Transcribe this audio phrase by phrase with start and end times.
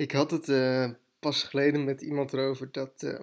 [0.00, 3.18] Ik had het uh, pas geleden met iemand erover dat,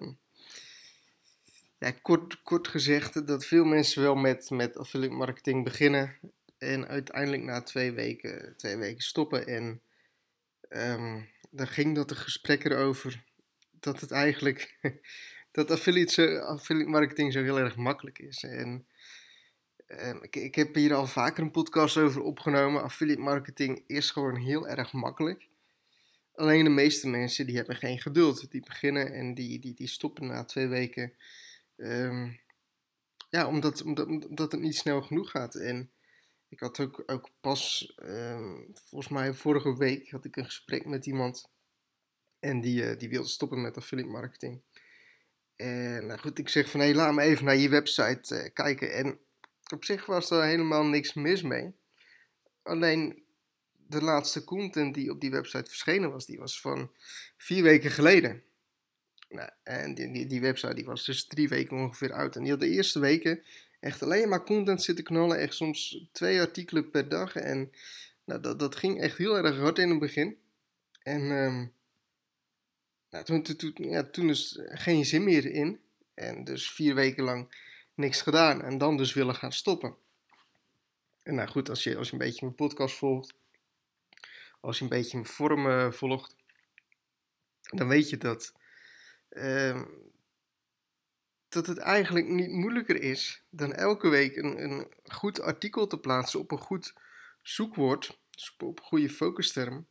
[1.78, 6.16] ja, kort, kort gezegd, dat veel mensen wel met, met affiliate marketing beginnen
[6.58, 9.48] en uiteindelijk na twee weken, twee weken stoppen.
[9.48, 9.82] En
[10.70, 13.24] um, daar ging dat een gesprek erover
[13.80, 14.78] dat het eigenlijk,
[15.52, 18.44] dat affiliate, marketing zo heel erg makkelijk is.
[18.44, 18.86] En
[19.88, 22.84] um, ik, ik heb hier al vaker een podcast over opgenomen.
[22.84, 25.47] Affiliate marketing is gewoon heel erg makkelijk.
[26.38, 28.52] Alleen de meeste mensen die hebben geen geduld.
[28.52, 31.14] Die beginnen en die, die, die stoppen na twee weken.
[31.76, 32.40] Um,
[33.30, 35.56] ja, omdat, omdat, omdat het niet snel genoeg gaat.
[35.56, 35.92] En
[36.50, 41.06] ik had ook, ook pas, um, volgens mij vorige week, had ik een gesprek met
[41.06, 41.50] iemand.
[42.40, 44.62] En die, uh, die wilde stoppen met affiliate marketing.
[45.56, 48.94] En nou goed, ik zeg van hé, laat me even naar je website uh, kijken.
[48.94, 49.20] En
[49.74, 51.74] op zich was er helemaal niks mis mee.
[52.64, 53.26] Alleen
[53.88, 56.92] de laatste content die op die website verschenen was, die was van
[57.38, 58.44] vier weken geleden.
[59.30, 62.36] Nou, en die, die, die, website die was dus drie weken ongeveer uit.
[62.36, 63.44] En die had de eerste weken
[63.80, 65.38] echt alleen maar content zitten knallen.
[65.40, 67.36] Echt soms twee artikelen per dag.
[67.36, 67.72] En
[68.24, 70.38] nou, dat, dat ging echt heel erg hard in het begin.
[71.04, 71.74] En um,
[73.10, 75.80] nou, toen, toen, ja, toen is geen zin meer in.
[76.14, 77.56] En dus vier weken lang
[77.94, 78.62] niks gedaan.
[78.62, 79.96] En dan dus willen gaan stoppen.
[81.24, 83.36] En nou goed, als je, als je een beetje mijn podcast volgt
[84.68, 86.36] als je een beetje mijn vorm volgt,
[87.62, 88.54] dan weet je dat,
[89.30, 89.84] uh,
[91.50, 96.40] dat het eigenlijk niet moeilijker is dan elke week een, een goed artikel te plaatsen
[96.40, 96.94] op een goed
[97.42, 99.88] zoekwoord, dus op een goede focusterm,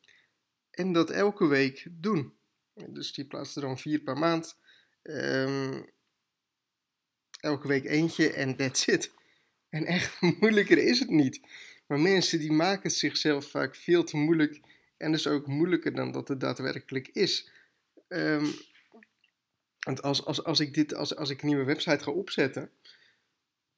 [0.70, 2.36] en dat elke week doen.
[2.74, 4.58] Dus die plaatst er dan vier per maand.
[5.02, 5.90] Um,
[7.40, 9.12] elke week eentje en that's it.
[9.68, 11.40] En echt moeilijker is het niet.
[11.86, 14.60] Maar mensen die maken zichzelf vaak veel te moeilijk
[14.96, 17.50] en dus ook moeilijker dan dat het daadwerkelijk is.
[18.08, 18.54] Um,
[19.80, 22.70] want als, als, als, ik dit, als, als ik een nieuwe website ga opzetten,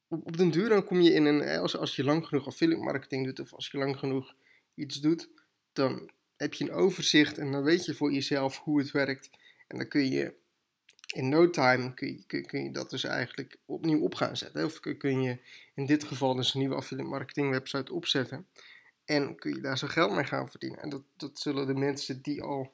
[0.09, 3.25] op, den duur dan kom je in een, als, als je lang genoeg affiliate marketing
[3.25, 4.34] doet of als je lang genoeg
[4.75, 5.28] iets doet,
[5.72, 9.31] dan heb je een overzicht en dan weet je voor jezelf hoe het werkt.
[9.66, 10.34] En dan kun je
[11.14, 14.64] in no time kun je, kun, je dat dus eigenlijk opnieuw op gaan zetten.
[14.64, 15.38] Of kun je
[15.74, 18.46] in dit geval dus een nieuwe affiliate marketing website opzetten.
[19.04, 20.82] En kun je daar zo geld mee gaan verdienen.
[20.82, 22.72] En dat, dat zullen de mensen die al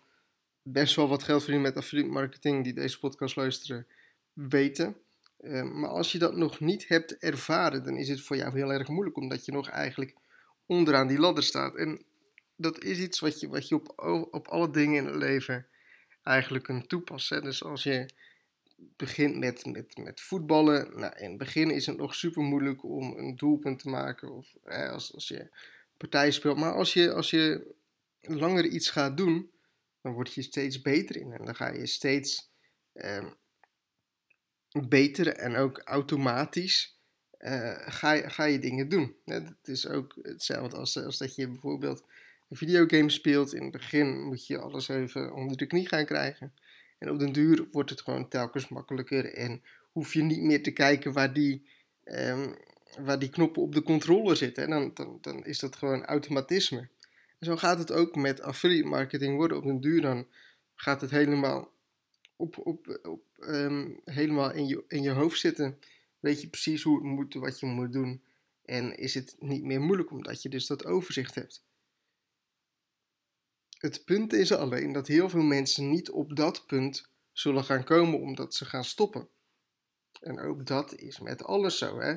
[0.62, 3.86] best wel wat geld verdienen met affiliate marketing, die deze podcast luisteren,
[4.32, 4.96] weten.
[5.40, 8.72] Ehm, maar als je dat nog niet hebt ervaren, dan is het voor jou heel
[8.72, 10.14] erg moeilijk, omdat je nog eigenlijk
[10.66, 11.76] onderaan die ladder staat.
[11.76, 12.04] En
[12.56, 13.92] dat is iets wat je, wat je op,
[14.30, 15.66] op alle dingen in het leven
[16.22, 17.42] eigenlijk kunt toepassen.
[17.42, 18.08] Dus als je
[18.96, 23.18] begint met, met, met voetballen, nou, in het begin is het nog super moeilijk om
[23.18, 24.30] een doelpunt te maken.
[24.30, 25.48] Of als, als je
[25.96, 26.58] partij speelt.
[26.58, 27.74] Maar als je, als je
[28.20, 29.50] langer iets gaat doen,
[30.02, 31.32] dan word je steeds beter in.
[31.32, 32.50] En dan ga je steeds
[32.94, 33.26] uh,
[34.88, 36.98] beter en ook automatisch
[37.38, 39.16] uh, ga, je, ga je dingen doen.
[39.24, 42.04] Het is ook hetzelfde als, als dat je bijvoorbeeld
[42.48, 43.54] een videogame speelt.
[43.54, 46.54] In het begin moet je alles even onder de knie gaan krijgen.
[47.04, 50.70] En op den duur wordt het gewoon telkens makkelijker en hoef je niet meer te
[50.70, 51.66] kijken waar die,
[52.04, 52.54] um,
[53.00, 54.65] waar die knoppen op de controller zitten.
[54.65, 56.78] En dan, dan, dan is dat gewoon automatisme.
[57.38, 59.56] En zo gaat het ook met affiliate marketing worden.
[59.56, 60.26] Op den duur dan
[60.75, 61.72] gaat het helemaal,
[62.37, 65.78] op, op, op, um, helemaal in, je, in je hoofd zitten.
[66.20, 68.22] Weet je precies hoe het moet, wat je moet doen.
[68.64, 71.62] En is het niet meer moeilijk omdat je dus dat overzicht hebt.
[73.84, 78.20] Het punt is alleen dat heel veel mensen niet op dat punt zullen gaan komen
[78.20, 79.28] omdat ze gaan stoppen.
[80.20, 82.00] En ook dat is met alles zo.
[82.00, 82.14] Hè?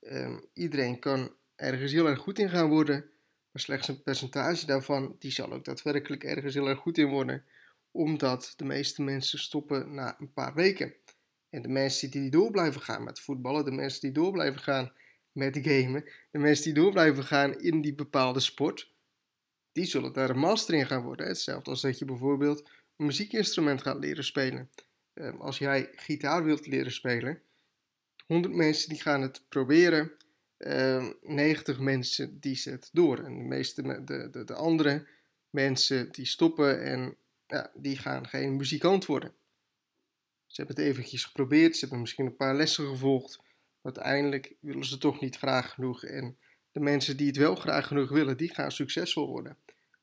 [0.00, 3.10] Um, iedereen kan ergens heel erg goed in gaan worden,
[3.50, 7.44] maar slechts een percentage daarvan die zal ook daadwerkelijk ergens heel erg goed in worden,
[7.90, 10.94] omdat de meeste mensen stoppen na een paar weken.
[11.50, 14.92] En de mensen die door blijven gaan met voetballen, de mensen die door blijven gaan
[15.32, 18.96] met gamen, de mensen die door blijven gaan in die bepaalde sport,
[19.72, 21.26] die zullen daar een master in gaan worden.
[21.26, 24.70] Hetzelfde als dat je bijvoorbeeld een muziekinstrument gaat leren spelen.
[25.14, 27.42] Ehm, als jij gitaar wilt leren spelen,
[28.26, 30.12] 100 mensen die gaan het proberen,
[30.58, 33.18] 90 ehm, mensen die zetten door.
[33.18, 35.06] En de meeste, de, de, de andere
[35.50, 37.16] mensen die stoppen en
[37.46, 39.34] ja, die gaan geen muzikant worden.
[40.46, 43.40] Ze hebben het eventjes geprobeerd, ze hebben misschien een paar lessen gevolgd,
[43.82, 46.04] uiteindelijk willen ze toch niet graag genoeg.
[46.04, 46.38] En
[46.78, 49.56] de mensen die het wel graag genoeg willen, die gaan succesvol worden.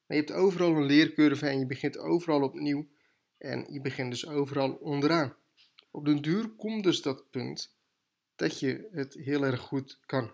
[0.06, 2.88] Maar je hebt overal een leercurve en je begint overal opnieuw.
[3.38, 5.36] En je begint dus overal onderaan.
[5.92, 7.76] Op den duur komt dus dat punt
[8.36, 10.32] dat je het heel erg goed kan.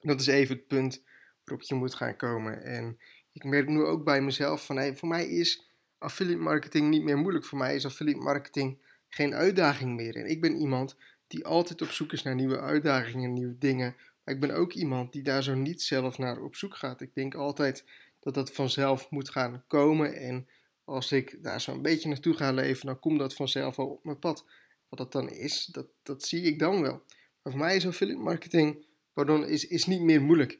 [0.00, 1.02] Dat is even het punt
[1.44, 2.62] waarop je moet gaan komen.
[2.62, 2.98] En
[3.32, 5.66] ik merk nu ook bij mezelf van, hey, voor mij is
[5.98, 7.44] affiliate marketing niet meer moeilijk.
[7.44, 8.78] Voor mij is affiliate marketing
[9.08, 10.16] geen uitdaging meer.
[10.16, 10.96] En ik ben iemand
[11.26, 13.96] die altijd op zoek is naar nieuwe uitdagingen, nieuwe dingen.
[14.26, 17.00] Maar ik ben ook iemand die daar zo niet zelf naar op zoek gaat.
[17.00, 17.84] Ik denk altijd
[18.20, 20.14] dat dat vanzelf moet gaan komen.
[20.14, 20.48] En
[20.84, 24.04] als ik daar zo een beetje naartoe ga leven, dan komt dat vanzelf al op
[24.04, 24.44] mijn pad.
[24.88, 27.02] Wat dat dan is, dat, dat zie ik dan wel.
[27.42, 30.58] Maar voor mij is affiliate marketing pardon, is, is niet meer moeilijk.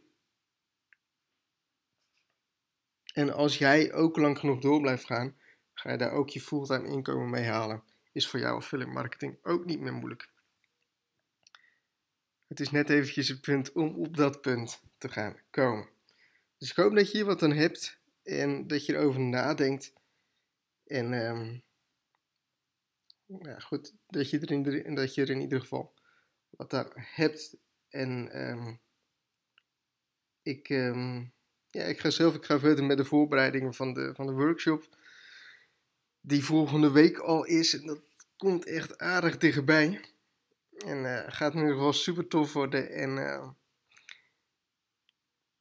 [3.13, 5.37] En als jij ook lang genoeg door blijft gaan,
[5.75, 7.83] ga je daar ook je fulltime inkomen mee halen.
[8.13, 10.29] Is voor jou affiliate marketing ook niet meer moeilijk.
[12.47, 15.89] Het is net eventjes het punt om op dat punt te gaan komen.
[16.59, 19.93] Dus ik hoop dat je hier wat aan hebt en dat je erover nadenkt.
[20.87, 21.63] En um,
[23.27, 24.51] ja, goed, dat je, er
[24.87, 25.95] in, dat je er in ieder geval
[26.51, 27.57] wat aan hebt.
[27.89, 28.81] En um,
[30.43, 31.33] ik, um,
[31.71, 34.97] ja, ik ga zelf ik ga verder met de voorbereidingen van de, van de workshop.
[36.21, 37.79] Die volgende week al is.
[37.81, 38.01] En dat
[38.37, 40.01] komt echt aardig dichtbij.
[40.85, 42.91] En uh, gaat in ieder geval super tof worden.
[42.91, 43.49] En uh,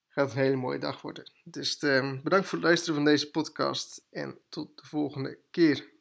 [0.07, 1.31] gaat een hele mooie dag worden.
[1.43, 4.05] Dus uh, bedankt voor het luisteren van deze podcast.
[4.09, 5.93] En tot de volgende keer.